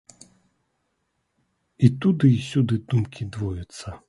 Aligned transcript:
І 1.85 1.93
туды 2.07 2.25
й 2.37 2.39
сюды 2.51 2.75
думкі 2.93 3.31
двояцца. 3.37 3.87